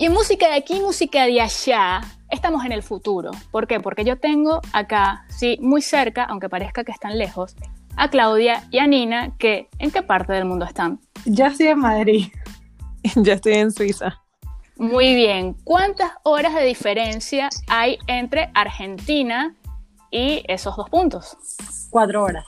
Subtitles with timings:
[0.00, 3.32] Y música de aquí, música de allá, estamos en el futuro.
[3.50, 3.80] ¿Por qué?
[3.80, 7.56] Porque yo tengo acá, sí, muy cerca, aunque parezca que están lejos,
[7.96, 11.00] a Claudia y a Nina, que ¿en qué parte del mundo están?
[11.24, 12.26] Ya estoy en Madrid.
[13.16, 14.22] ya estoy en Suiza.
[14.76, 15.56] Muy bien.
[15.64, 19.56] ¿Cuántas horas de diferencia hay entre Argentina
[20.12, 21.36] y esos dos puntos?
[21.90, 22.46] Cuatro horas.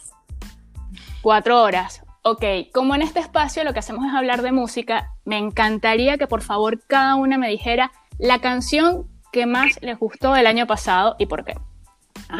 [1.20, 2.00] Cuatro horas.
[2.22, 6.26] Ok, como en este espacio lo que hacemos es hablar de música, me encantaría que
[6.26, 11.16] por favor cada una me dijera la canción que más les gustó el año pasado
[11.18, 11.56] y por qué.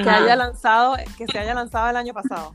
[0.02, 2.54] Que haya lanzado, que se haya lanzado el año pasado.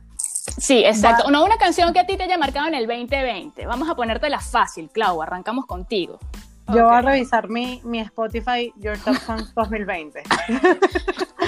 [0.57, 1.31] Sí, exacto.
[1.31, 3.65] No una canción que a ti te haya marcado en el 2020.
[3.65, 6.20] Vamos a ponértela fácil, Clau, arrancamos contigo.
[6.67, 10.23] Yo voy a revisar mi, mi Spotify Your Top Songs 2020.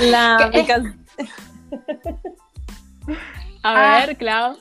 [0.02, 0.38] La,
[3.64, 4.16] a ver, ah.
[4.18, 4.58] Clau.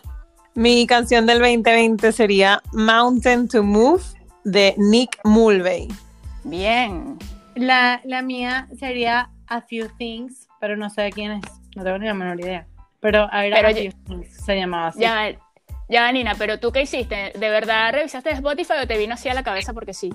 [0.57, 4.03] Mi canción del 2020 sería Mountain to Move
[4.45, 5.87] de Nick Mulvey.
[6.45, 7.19] Bien.
[7.55, 11.45] La, la mía sería A Few Things, pero no sé de quién es.
[11.77, 12.67] No tengo ni la menor idea.
[13.01, 15.01] Pero a ver, pero A Few Things se llamaba así.
[15.01, 15.37] Ya,
[15.91, 17.33] ya, Nina, pero tú qué hiciste?
[17.39, 20.11] ¿De verdad revisaste Spotify o te vino así a la cabeza porque sí?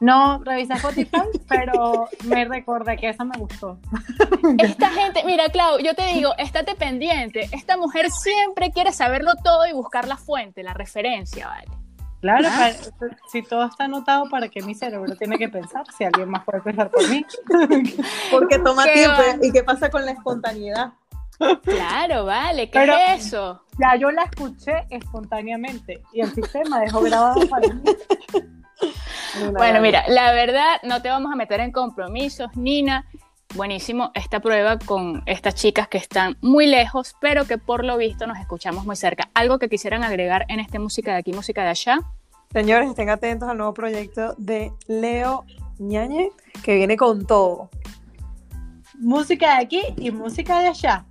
[0.00, 3.78] No revisé Spotify, pero me recordé que esa me gustó.
[4.58, 7.48] Esta gente, mira, Clau, yo te digo, estate pendiente.
[7.52, 11.68] Esta mujer siempre quiere saberlo todo y buscar la fuente, la referencia, ¿vale?
[12.22, 12.48] Claro,
[13.30, 15.84] si todo está anotado, ¿para qué mi cerebro tiene que pensar?
[15.96, 17.24] Si alguien más puede pensar por mí.
[18.30, 19.22] Porque toma tiempo.
[19.42, 20.92] ¿Y qué pasa con la espontaneidad?
[21.62, 23.62] Claro, vale, ¿qué es eso?
[23.78, 27.82] Ya yo la escuché espontáneamente y el sistema dejó grabado para mí.
[29.52, 33.06] Bueno, mira, la verdad, no te vamos a meter en compromisos, Nina.
[33.54, 38.26] Buenísimo esta prueba con estas chicas que están muy lejos, pero que por lo visto
[38.26, 39.28] nos escuchamos muy cerca.
[39.34, 41.98] ¿Algo que quisieran agregar en esta música de aquí, música de allá?
[42.52, 45.44] Señores, estén atentos al nuevo proyecto de Leo
[45.78, 46.30] Ñañe,
[46.62, 47.70] que viene con todo.
[48.98, 51.06] Música de aquí y música de allá.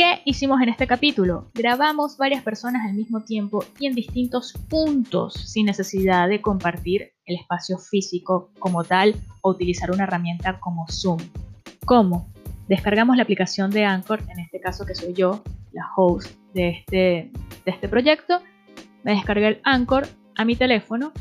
[0.00, 1.50] ¿Qué hicimos en este capítulo?
[1.52, 7.36] Grabamos varias personas al mismo tiempo y en distintos puntos sin necesidad de compartir el
[7.36, 11.18] espacio físico como tal o utilizar una herramienta como Zoom.
[11.84, 12.32] ¿Cómo?
[12.66, 16.96] Descargamos la aplicación de Anchor, en este caso que soy yo, la host de este,
[17.66, 18.40] de este proyecto.
[19.02, 21.12] Me descargué el Anchor a mi teléfono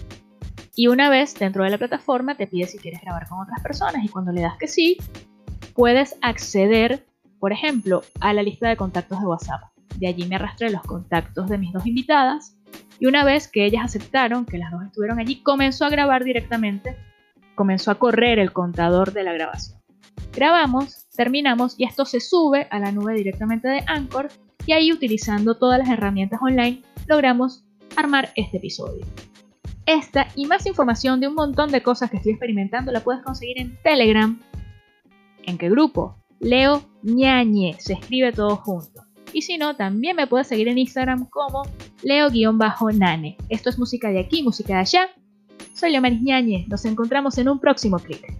[0.73, 4.05] y una vez dentro de la plataforma te pide si quieres grabar con otras personas
[4.05, 4.95] y cuando le das que sí,
[5.73, 7.08] puedes acceder
[7.39, 9.61] por ejemplo, a la lista de contactos de WhatsApp.
[9.97, 12.55] De allí me arrastré los contactos de mis dos invitadas
[12.99, 16.97] y una vez que ellas aceptaron que las dos estuvieron allí, comenzó a grabar directamente,
[17.55, 19.79] comenzó a correr el contador de la grabación.
[20.33, 24.29] Grabamos, terminamos y esto se sube a la nube directamente de Anchor
[24.65, 27.63] y ahí utilizando todas las herramientas online logramos
[27.95, 29.05] armar este episodio.
[29.85, 33.59] Esta y más información de un montón de cosas que estoy experimentando la puedes conseguir
[33.59, 34.39] en Telegram.
[35.43, 36.18] ¿En qué grupo?
[36.39, 39.03] Leo Ñañe, se escribe todo junto.
[39.33, 41.63] Y si no, también me puedes seguir en Instagram como
[42.01, 43.37] leo-nane.
[43.49, 45.09] Esto es música de aquí, música de allá.
[45.73, 48.33] Soy Leo Ñañe, nos encontramos en un próximo clic.